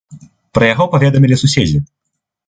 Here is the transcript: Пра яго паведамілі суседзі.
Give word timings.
Пра 0.57 0.69
яго 0.69 0.87
паведамілі 0.93 1.37
суседзі. 1.41 1.77